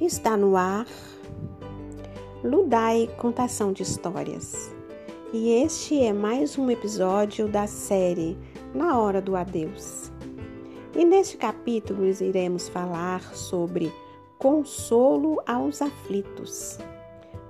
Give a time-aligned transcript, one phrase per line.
[0.00, 0.86] Está no ar
[2.44, 4.70] Ludai Contação de Histórias.
[5.32, 8.36] E este é mais um episódio da série
[8.74, 10.12] Na Hora do Adeus.
[10.94, 13.90] E neste capítulo iremos falar sobre
[14.38, 16.78] consolo aos aflitos.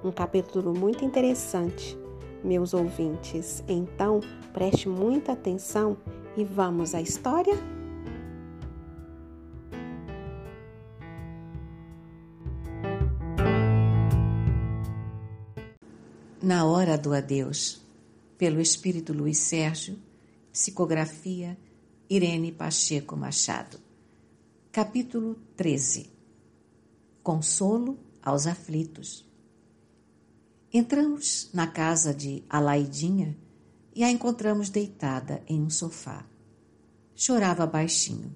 [0.04, 1.99] Um capítulo muito interessante,
[2.44, 3.64] meus ouvintes.
[3.67, 4.21] Então,
[4.53, 5.96] preste muita atenção
[6.36, 7.75] e vamos à história?
[16.46, 17.85] Na Hora do Adeus,
[18.39, 19.99] pelo Espírito Luiz Sérgio,
[20.53, 21.59] psicografia
[22.09, 23.81] Irene Pacheco Machado.
[24.71, 26.09] Capítulo 13
[27.21, 29.29] Consolo aos aflitos.
[30.73, 33.37] Entramos na casa de Alaidinha
[33.92, 36.25] e a encontramos deitada em um sofá.
[37.17, 38.33] Chorava baixinho.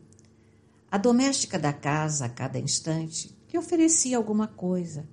[0.91, 5.09] A doméstica da casa, a cada instante, lhe oferecia alguma coisa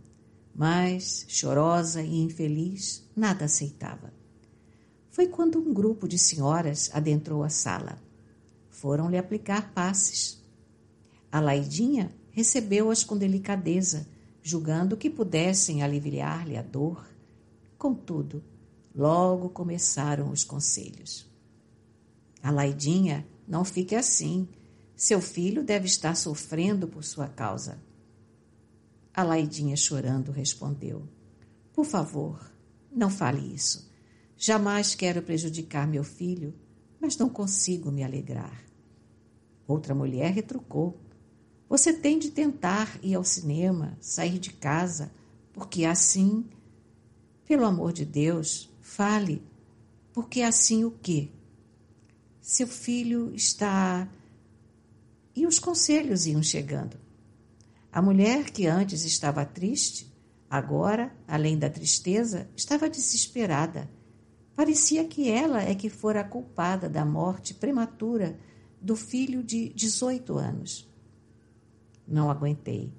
[0.58, 4.12] mas, chorosa e infeliz, nada aceitava.
[5.12, 8.02] Foi quando um grupo de senhoras adentrou a sala.
[8.72, 10.44] Foram-lhe aplicar passes.
[11.32, 14.08] A Laidinha recebeu-as com delicadeza,
[14.42, 17.08] julgando que pudessem aliviar-lhe a dor.
[17.78, 18.44] Contudo,
[18.96, 21.30] logo começaram os conselhos.
[22.42, 24.48] A Laidinha, não fique assim.
[24.96, 27.80] Seu filho deve estar sofrendo por sua causa.
[29.18, 31.10] A Laidinha, chorando, respondeu:
[31.74, 32.52] Por favor,
[32.92, 33.92] não fale isso.
[34.38, 36.54] Jamais quero prejudicar meu filho,
[37.02, 38.64] mas não consigo me alegrar.
[39.68, 41.02] Outra mulher retrucou:
[41.68, 45.12] Você tem de tentar ir ao cinema, sair de casa,
[45.52, 46.46] porque assim,
[47.44, 49.42] pelo amor de Deus, fale,
[50.14, 51.30] porque assim o quê?
[52.40, 54.08] Seu filho está.
[55.36, 57.07] E os conselhos iam chegando.
[57.98, 60.16] A mulher que antes estava triste,
[60.48, 63.90] agora, além da tristeza, estava desesperada.
[64.56, 68.40] Parecia que ela é que fora a culpada da morte prematura
[68.80, 70.88] do filho de 18 anos.
[72.08, 72.94] Não aguentei.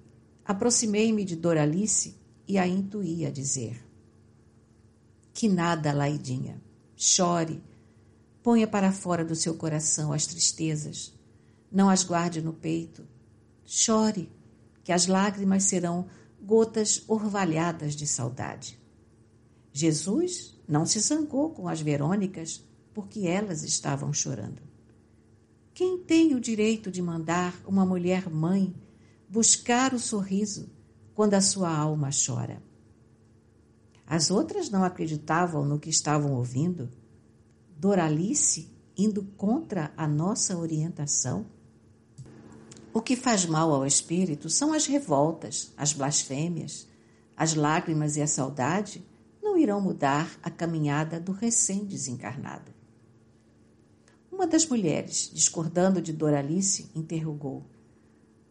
[0.44, 3.80] Aproximei-me de Doralice e a intuí a dizer:
[5.32, 6.60] Que nada, Laidinha.
[6.96, 7.62] Chore.
[8.42, 11.16] Ponha para fora do seu coração as tristezas.
[11.70, 13.06] Não as guarde no peito.
[13.64, 14.36] Chore
[14.88, 16.06] que as lágrimas serão
[16.40, 18.80] gotas orvalhadas de saudade.
[19.70, 24.62] Jesus não se zangou com as Verônicas porque elas estavam chorando.
[25.74, 28.74] Quem tem o direito de mandar uma mulher mãe
[29.28, 30.70] buscar o sorriso
[31.14, 32.62] quando a sua alma chora?
[34.06, 36.88] As outras não acreditavam no que estavam ouvindo.
[37.76, 41.44] Doralice indo contra a nossa orientação
[42.92, 46.86] o que faz mal ao espírito são as revoltas, as blasfêmias.
[47.36, 49.04] As lágrimas e a saudade
[49.42, 52.72] não irão mudar a caminhada do recém-desencarnado.
[54.32, 57.64] Uma das mulheres, discordando de Doralice, interrogou: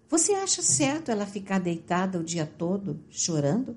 [0.10, 3.76] Você acha certo ela ficar deitada o dia todo, chorando?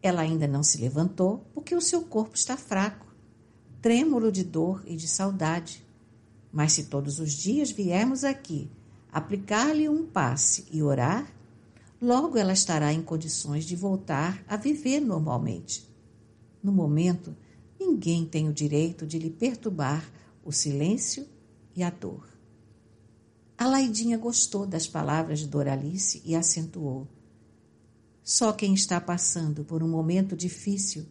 [0.00, 3.06] Ela ainda não se levantou porque o seu corpo está fraco,
[3.82, 5.84] trêmulo de dor e de saudade.
[6.52, 8.70] Mas se todos os dias viermos aqui
[9.12, 11.32] aplicar-lhe um passe e orar,
[12.00, 15.88] logo ela estará em condições de voltar a viver normalmente.
[16.62, 17.34] No momento,
[17.78, 20.04] ninguém tem o direito de lhe perturbar
[20.44, 21.26] o silêncio
[21.74, 22.28] e a dor.
[23.56, 27.08] A Laidinha gostou das palavras de Doralice e acentuou.
[28.22, 31.06] Só quem está passando por um momento difícil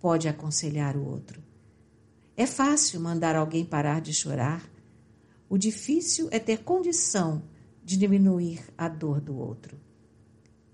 [0.00, 1.40] pode aconselhar o outro.
[2.36, 4.71] É fácil mandar alguém parar de chorar
[5.52, 7.42] o difícil é ter condição
[7.84, 9.78] de diminuir a dor do outro.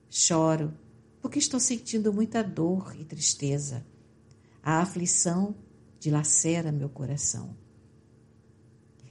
[0.08, 0.72] Choro
[1.20, 3.84] porque estou sentindo muita dor e tristeza.
[4.62, 5.52] A aflição
[5.98, 7.56] dilacera meu coração.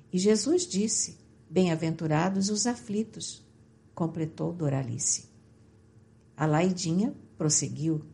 [0.09, 1.18] E Jesus disse:
[1.50, 3.45] Bem-aventurados os aflitos,
[3.94, 5.27] completou Doralice.
[6.38, 8.06] A Laidinha prosseguiu: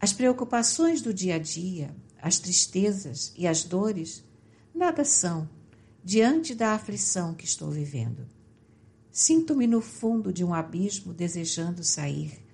[0.00, 4.24] As preocupações do dia a dia, as tristezas e as dores
[4.74, 5.46] nada são
[6.04, 8.28] diante da aflição que estou vivendo.
[9.10, 12.44] Sinto-me no fundo de um abismo desejando sair,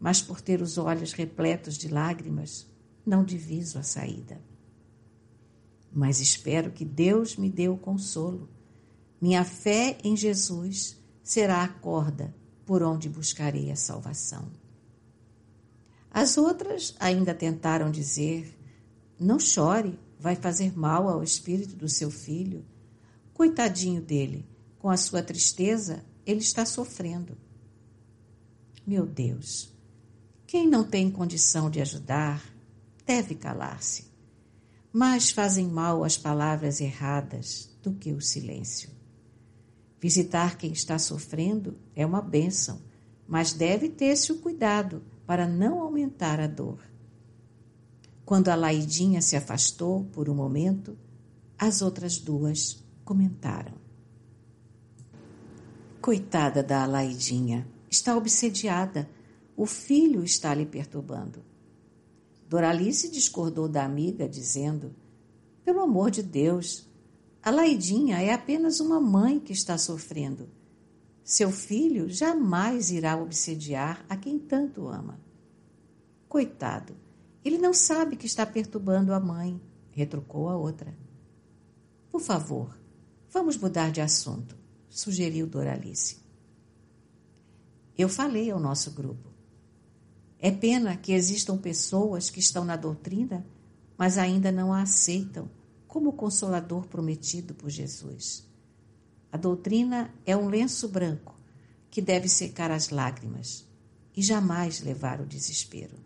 [0.00, 2.66] mas por ter os olhos repletos de lágrimas,
[3.06, 4.40] não diviso a saída.
[5.92, 8.48] Mas espero que Deus me dê o consolo.
[9.20, 12.34] Minha fé em Jesus será a corda
[12.66, 14.50] por onde buscarei a salvação.
[16.10, 18.58] As outras ainda tentaram dizer:
[19.18, 22.64] Não chore, vai fazer mal ao espírito do seu filho
[23.38, 24.44] Coitadinho dele,
[24.80, 27.38] com a sua tristeza, ele está sofrendo.
[28.84, 29.72] Meu Deus,
[30.44, 32.42] quem não tem condição de ajudar
[33.06, 34.08] deve calar-se.
[34.92, 38.90] Mais fazem mal as palavras erradas do que o silêncio.
[40.00, 42.82] Visitar quem está sofrendo é uma bênção,
[43.24, 46.80] mas deve ter-se o cuidado para não aumentar a dor.
[48.24, 50.98] Quando a Laidinha se afastou por um momento,
[51.56, 53.72] as outras duas comentaram.
[55.98, 59.08] Coitada da Alaidinha, está obsediada.
[59.56, 61.42] O filho está lhe perturbando.
[62.46, 64.94] Doralice discordou da amiga, dizendo:
[65.64, 66.86] Pelo amor de Deus,
[67.42, 70.50] a Laidinha é apenas uma mãe que está sofrendo.
[71.24, 75.18] Seu filho jamais irá obsediar a quem tanto ama.
[76.28, 76.94] Coitado,
[77.42, 79.58] ele não sabe que está perturbando a mãe,
[79.92, 80.94] retrucou a outra.
[82.10, 82.78] Por favor,
[83.30, 84.56] vamos mudar de assunto,
[84.88, 86.18] sugeriu Doralice.
[87.96, 89.28] Eu falei ao nosso grupo.
[90.38, 93.44] É pena que existam pessoas que estão na doutrina,
[93.96, 95.50] mas ainda não a aceitam
[95.88, 98.46] como o consolador prometido por Jesus.
[99.32, 101.34] A doutrina é um lenço branco
[101.90, 103.66] que deve secar as lágrimas
[104.16, 105.96] e jamais levar o desespero.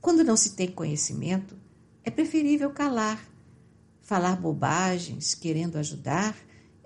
[0.00, 1.56] Quando não se tem conhecimento,
[2.04, 3.20] é preferível calar.
[4.06, 6.36] Falar bobagens, querendo ajudar,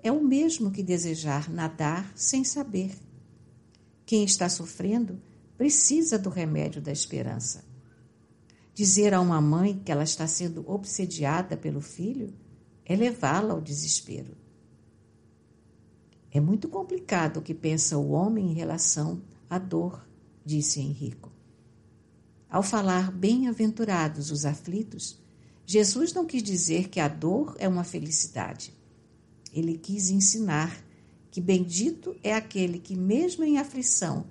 [0.01, 2.97] é o mesmo que desejar nadar sem saber.
[4.07, 5.21] Quem está sofrendo
[5.55, 7.63] precisa do remédio da esperança.
[8.73, 12.33] Dizer a uma mãe que ela está sendo obsediada pelo filho
[12.83, 14.35] é levá-la ao desespero.
[16.31, 20.03] É muito complicado o que pensa o homem em relação à dor,
[20.43, 21.31] disse Henrico.
[22.49, 25.20] Ao falar bem-aventurados os aflitos,
[25.71, 28.73] Jesus não quis dizer que a dor é uma felicidade.
[29.53, 30.83] Ele quis ensinar
[31.31, 34.25] que bendito é aquele que, mesmo em aflição,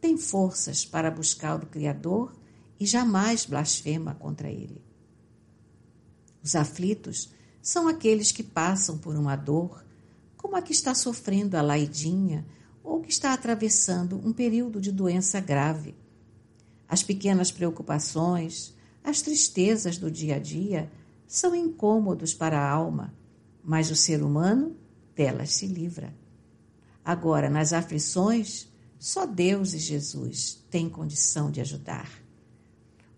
[0.00, 2.32] tem forças para buscar o Criador
[2.78, 4.80] e jamais blasfema contra ele.
[6.40, 9.84] Os aflitos são aqueles que passam por uma dor,
[10.36, 12.46] como a que está sofrendo a Laidinha
[12.84, 15.96] ou que está atravessando um período de doença grave
[16.88, 18.74] as pequenas preocupações,
[19.04, 20.90] as tristezas do dia a dia
[21.26, 23.14] são incômodos para a alma,
[23.62, 24.74] mas o ser humano
[25.14, 26.14] delas se livra.
[27.04, 28.66] Agora, nas aflições,
[28.98, 32.10] só Deus e Jesus têm condição de ajudar.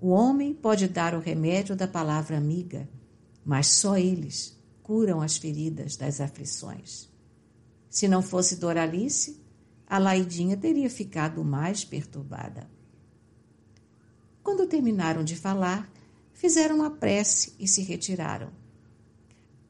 [0.01, 2.89] O homem pode dar o remédio da palavra amiga,
[3.45, 7.09] mas só eles curam as feridas das aflições.
[7.89, 9.41] Se não fosse Doralice,
[9.87, 12.69] a Laidinha teria ficado mais perturbada.
[14.47, 15.91] Quando terminaram de falar,
[16.33, 18.53] fizeram a prece e se retiraram.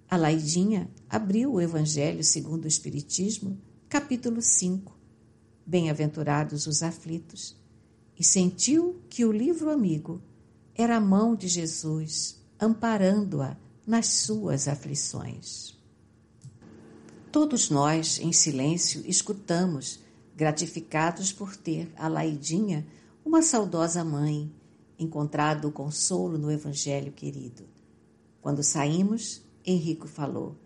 [0.07, 3.59] A Laidinha abriu o Evangelho segundo o Espiritismo,
[3.89, 4.95] capítulo 5,
[5.65, 7.57] Bem-aventurados os aflitos,
[8.19, 10.21] e sentiu que o livro amigo
[10.75, 13.57] era a mão de Jesus amparando-a
[13.87, 15.75] nas suas aflições.
[17.33, 20.01] Todos nós, em silêncio, escutamos,
[20.37, 22.87] gratificados por ter a Laidinha
[23.25, 24.53] uma saudosa mãe
[24.99, 27.65] encontrado o consolo no Evangelho querido.
[28.41, 30.57] Quando saímos, Henrico falou: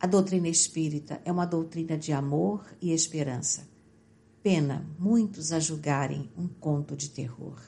[0.00, 3.68] A doutrina espírita é uma doutrina de amor e esperança.
[4.42, 7.60] Pena muitos a julgarem um conto de terror.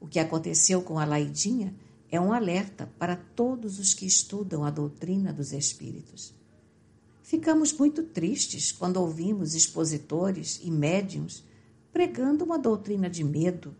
[0.00, 1.74] O que aconteceu com a Laidinha
[2.10, 6.34] é um alerta para todos os que estudam a doutrina dos espíritos.
[7.22, 11.44] Ficamos muito tristes quando ouvimos expositores e médiums
[11.92, 13.74] pregando uma doutrina de medo,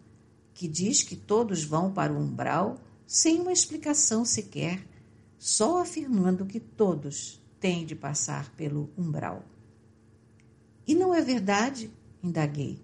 [0.59, 4.85] que diz que todos vão para o umbral sem uma explicação sequer,
[5.39, 9.45] só afirmando que todos têm de passar pelo umbral.
[10.85, 11.93] E não é verdade?
[12.21, 12.83] indaguei.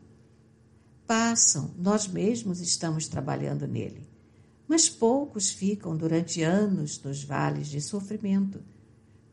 [1.04, 4.08] Passam, nós mesmos estamos trabalhando nele.
[4.68, 8.62] Mas poucos ficam durante anos nos vales de sofrimento.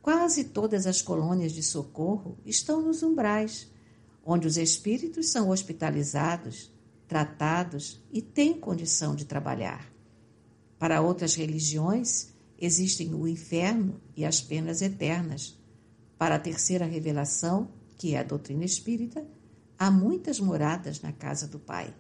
[0.02, 3.70] Quase todas as colônias de socorro estão nos umbrais,
[4.26, 6.72] onde os espíritos são hospitalizados
[7.12, 9.92] tratados e têm condição de trabalhar.
[10.80, 15.60] Para outras religiões, existem o inferno e as penas eternas.
[16.18, 19.28] Para a terceira revelação, que é a doutrina espírita,
[19.78, 21.94] há muitas moradas na casa do Pai.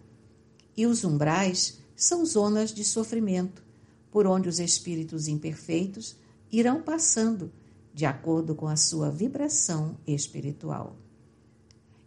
[0.77, 3.61] E os umbrais são zonas de sofrimento,
[4.09, 6.15] por onde os espíritos imperfeitos
[6.49, 7.51] irão passando
[7.93, 10.95] de acordo com a sua vibração espiritual.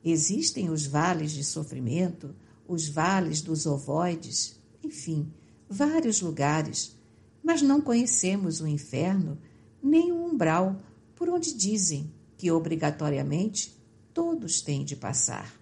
[0.03, 2.35] Existem os vales de sofrimento,
[2.67, 5.33] os vales dos ovoides, enfim,
[5.69, 6.97] vários lugares,
[7.43, 9.39] mas não conhecemos o inferno
[9.83, 10.81] nem o umbral
[11.15, 13.79] por onde dizem que obrigatoriamente
[14.13, 15.55] todos têm de passar.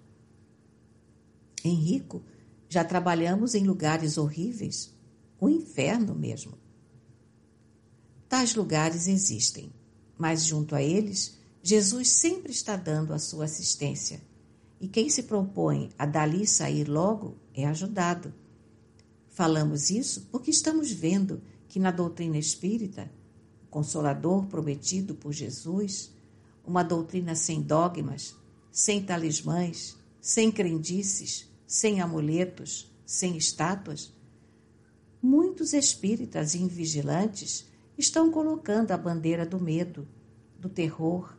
[1.65, 2.23] Henrico,
[2.69, 4.95] já trabalhamos em lugares horríveis,
[5.41, 6.59] o inferno mesmo.
[8.29, 9.73] Tais lugares existem,
[10.17, 14.23] mas junto a eles, Jesus sempre está dando a sua assistência.
[14.83, 18.35] E quem se propõe a dali sair logo é ajudado.
[19.29, 23.09] Falamos isso porque estamos vendo que na doutrina espírita,
[23.63, 26.13] o consolador prometido por Jesus,
[26.67, 28.35] uma doutrina sem dogmas,
[28.73, 34.13] sem talismãs, sem crendices, sem amuletos, sem estátuas,
[35.23, 40.09] muitos espíritas invigilantes estão colocando a bandeira do medo,
[40.59, 41.37] do terror,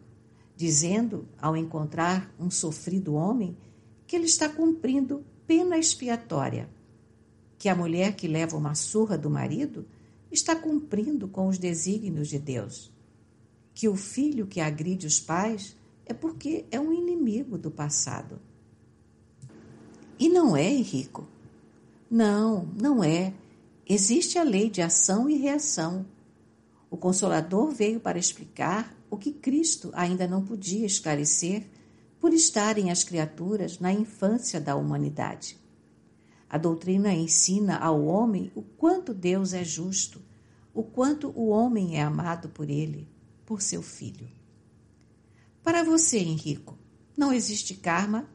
[0.64, 3.58] dizendo, ao encontrar um sofrido homem,
[4.08, 6.70] que ele está cumprindo pena expiatória,
[7.58, 9.86] que a mulher que leva uma surra do marido
[10.32, 12.90] está cumprindo com os desígnios de Deus,
[13.74, 18.40] que o filho que agride os pais é porque é um inimigo do passado.
[20.18, 21.28] E não é, Henrico.
[22.10, 23.34] Não, não é.
[23.86, 26.06] Existe a lei de ação e reação.
[26.90, 31.70] O Consolador veio para explicar o que Cristo ainda não podia esclarecer
[32.20, 35.56] por estarem as criaturas na infância da humanidade.
[36.50, 40.20] A doutrina ensina ao homem o quanto Deus é justo,
[40.74, 43.08] o quanto o homem é amado por ele,
[43.46, 44.28] por seu filho.
[45.62, 46.76] Para você, Henrico,
[47.16, 48.28] não existe karma?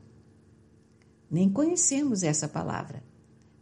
[1.28, 3.02] Nem conhecemos essa palavra.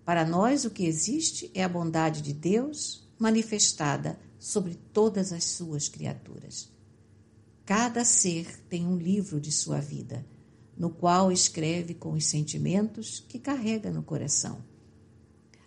[0.04, 5.88] Para nós, o que existe é a bondade de Deus manifestada sobre todas as suas
[5.88, 6.75] criaturas.
[7.66, 10.24] Cada ser tem um livro de sua vida,
[10.78, 14.64] no qual escreve com os sentimentos que carrega no coração.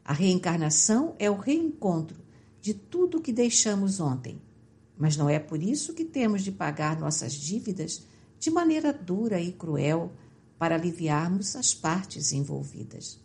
[0.05, 2.21] A reencarnação é o reencontro
[2.61, 4.41] de tudo que deixamos ontem,
[4.97, 8.07] mas não é por isso que temos de pagar nossas dívidas
[8.39, 10.13] de maneira dura e cruel
[10.57, 13.19] para aliviarmos as partes envolvidas.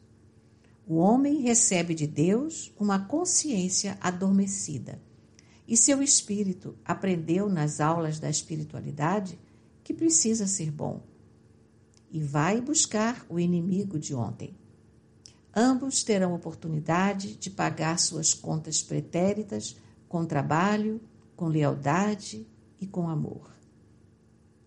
[0.84, 5.00] O homem recebe de Deus uma consciência adormecida
[5.66, 9.38] e seu espírito aprendeu nas aulas da espiritualidade
[9.82, 11.02] que precisa ser bom.
[12.10, 14.54] E vai buscar o inimigo de ontem.
[15.54, 19.76] Ambos terão oportunidade de pagar suas contas pretéritas
[20.08, 21.00] com trabalho,
[21.36, 22.46] com lealdade
[22.80, 23.52] e com amor.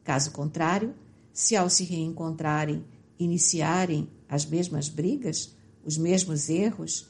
[0.04, 0.96] Caso contrário,
[1.34, 2.86] se ao se reencontrarem
[3.20, 7.08] iniciarem as mesmas brigas, os mesmos erros,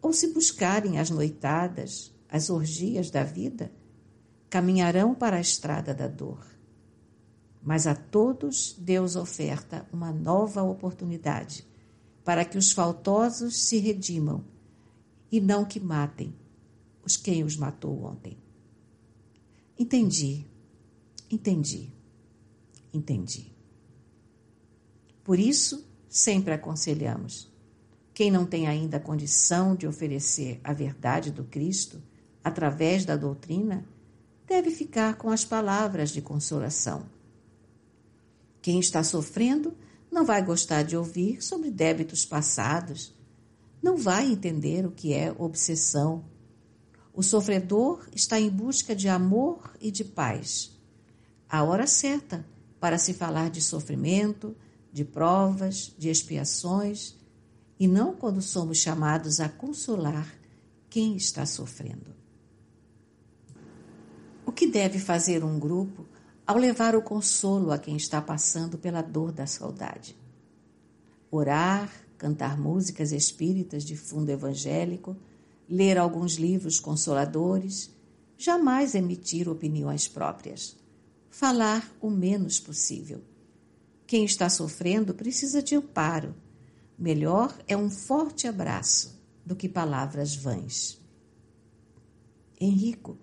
[0.00, 3.72] ou se buscarem as noitadas, as orgias da vida,
[4.48, 6.46] caminharão para a estrada da dor.
[7.62, 11.66] Mas a todos Deus oferta uma nova oportunidade
[12.24, 14.44] para que os faltosos se redimam
[15.30, 16.34] e não que matem
[17.04, 18.38] os quem os matou ontem.
[19.78, 20.46] Entendi,
[21.30, 21.92] entendi,
[22.92, 23.52] entendi.
[25.24, 27.50] Por isso, sempre aconselhamos:
[28.12, 32.02] quem não tem ainda condição de oferecer a verdade do Cristo,
[32.42, 33.84] através da doutrina,
[34.46, 37.06] deve ficar com as palavras de consolação.
[38.60, 39.74] Quem está sofrendo
[40.10, 43.14] não vai gostar de ouvir sobre débitos passados,
[43.82, 46.24] não vai entender o que é obsessão.
[47.14, 50.76] O sofredor está em busca de amor e de paz.
[51.48, 52.44] A hora certa
[52.78, 54.56] para se falar de sofrimento,
[54.92, 57.14] de provas, de expiações,
[57.78, 60.28] e não quando somos chamados a consolar
[60.88, 62.19] quem está sofrendo.
[64.50, 66.04] O que deve fazer um grupo
[66.44, 70.18] ao levar o consolo a quem está passando pela dor da saudade?
[71.30, 71.88] Orar,
[72.18, 75.16] cantar músicas espíritas de fundo evangélico,
[75.68, 77.94] ler alguns livros consoladores,
[78.36, 80.76] jamais emitir opiniões próprias.
[81.30, 83.22] Falar o menos possível.
[84.04, 86.34] Quem está sofrendo precisa de amparo.
[86.98, 89.16] Melhor é um forte abraço
[89.46, 91.00] do que palavras vãs.
[92.60, 93.16] Henrico,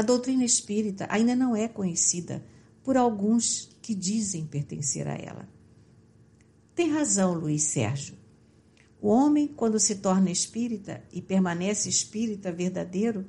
[0.00, 2.42] a doutrina espírita ainda não é conhecida
[2.82, 5.46] por alguns que dizem pertencer a ela.
[6.74, 8.16] Tem razão, Luiz Sérgio.
[8.98, 13.26] O homem, quando se torna espírita e permanece espírita verdadeiro,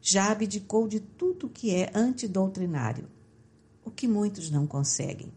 [0.00, 3.08] já abdicou de tudo que é antidoutrinário,
[3.84, 5.32] o que muitos não conseguem.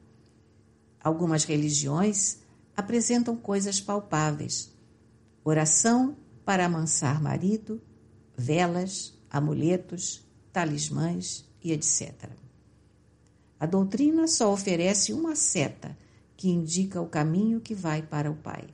[0.99, 2.39] Algumas religiões
[2.75, 4.73] apresentam coisas palpáveis:
[5.43, 7.79] oração para amansar marido,
[8.35, 10.25] velas, amuletos,
[10.57, 12.31] talismãs e etc.
[13.59, 15.95] A doutrina só oferece uma seta
[16.35, 18.67] que indica o caminho que vai para o Pai,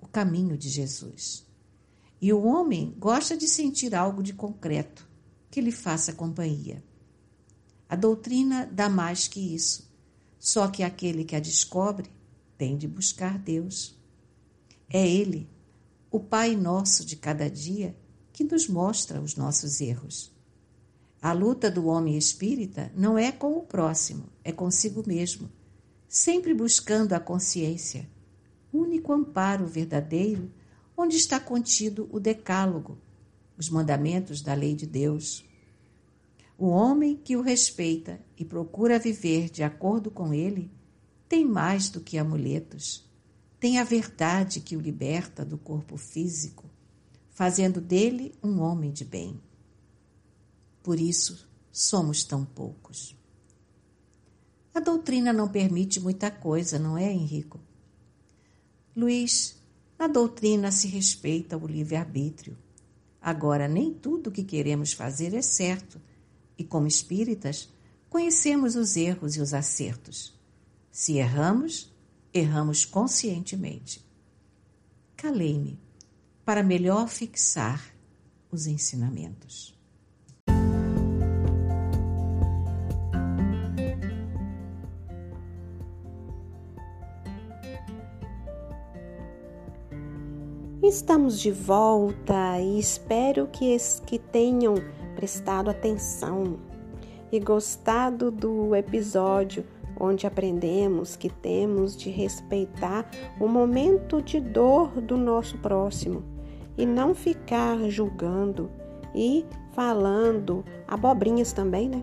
[0.00, 1.46] o caminho de Jesus.
[2.20, 5.08] E o homem gosta de sentir algo de concreto
[5.48, 6.82] que lhe faça companhia.
[7.88, 9.88] A doutrina dá mais que isso,
[10.36, 12.10] só que aquele que a descobre
[12.56, 13.96] tem de buscar Deus,
[14.90, 15.48] É Ele,
[16.10, 17.96] o Pai nosso de cada dia,
[18.32, 20.36] que nos mostra os nossos erros.
[21.20, 25.50] A luta do homem espírita não é com o próximo, é consigo mesmo,
[26.08, 28.08] sempre buscando a consciência,
[28.72, 30.50] único amparo verdadeiro
[30.96, 32.98] onde está contido o Decálogo,
[33.56, 35.44] os mandamentos da lei de Deus.
[36.56, 40.70] O homem que o respeita e procura viver de acordo com ele
[41.28, 43.08] tem mais do que amuletos.
[43.60, 46.64] Tem a verdade que o liberta do corpo físico,
[47.30, 49.40] fazendo dele um homem de bem.
[50.88, 53.14] Por isso somos tão poucos.
[54.72, 57.60] A doutrina não permite muita coisa, não é, Henrico?
[58.96, 59.62] Luiz,
[59.98, 62.56] na doutrina se respeita o livre-arbítrio.
[63.20, 66.00] Agora, nem tudo o que queremos fazer é certo,
[66.56, 67.68] e como espíritas,
[68.08, 70.32] conhecemos os erros e os acertos.
[70.90, 71.94] Se erramos,
[72.32, 74.02] erramos conscientemente.
[75.14, 75.78] Calei-me
[76.46, 77.94] para melhor fixar
[78.50, 79.77] os ensinamentos.
[90.88, 93.76] Estamos de volta e espero que,
[94.06, 94.74] que tenham
[95.14, 96.56] prestado atenção
[97.30, 99.66] e gostado do episódio
[100.00, 103.06] onde aprendemos que temos de respeitar
[103.38, 106.24] o momento de dor do nosso próximo
[106.78, 108.70] e não ficar julgando
[109.14, 112.02] e falando abobrinhas também, né?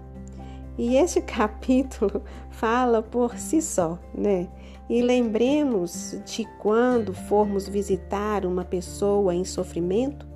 [0.78, 4.48] E esse capítulo fala por si só, né?
[4.88, 10.28] E lembremos de quando formos visitar uma pessoa em sofrimento,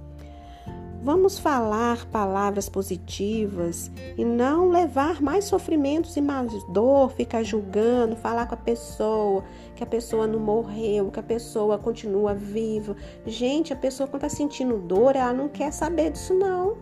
[1.04, 8.48] vamos falar palavras positivas e não levar mais sofrimentos e mais dor, ficar julgando, falar
[8.48, 9.44] com a pessoa
[9.76, 12.96] que a pessoa não morreu, que a pessoa continua viva.
[13.28, 16.76] Gente, a pessoa quando está sentindo dor, ela não quer saber disso não.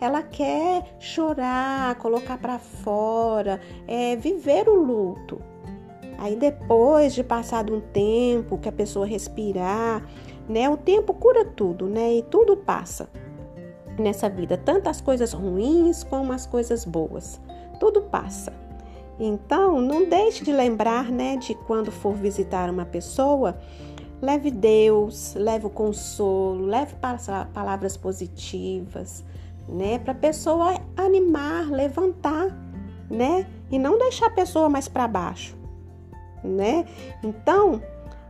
[0.00, 5.49] Ela quer chorar, colocar para fora, é, viver o luto.
[6.20, 10.06] Aí depois de passado um tempo, que a pessoa respirar,
[10.46, 10.68] né?
[10.68, 12.16] O tempo cura tudo, né?
[12.16, 13.08] E tudo passa
[13.98, 17.40] nessa vida, tanto as coisas ruins como as coisas boas.
[17.80, 18.52] Tudo passa.
[19.18, 23.58] Então, não deixe de lembrar, né, de quando for visitar uma pessoa,
[24.20, 26.94] leve Deus, leve o consolo, leve
[27.52, 29.22] palavras positivas,
[29.68, 32.48] né, para a pessoa animar, levantar,
[33.10, 35.59] né, e não deixar a pessoa mais para baixo
[36.42, 36.84] né?
[37.22, 37.82] Então,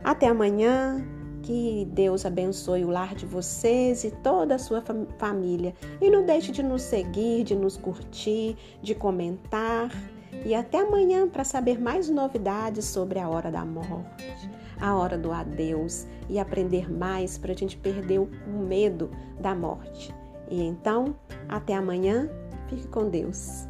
[0.03, 1.03] até amanhã.
[1.43, 4.83] Que Deus abençoe o lar de vocês e toda a sua
[5.17, 5.73] família.
[5.99, 9.89] E não deixe de nos seguir, de nos curtir, de comentar.
[10.45, 15.31] E até amanhã para saber mais novidades sobre a hora da morte, a hora do
[15.31, 20.13] adeus e aprender mais para a gente perder o medo da morte.
[20.49, 21.15] E então,
[21.49, 22.29] até amanhã.
[22.67, 23.67] Fique com Deus.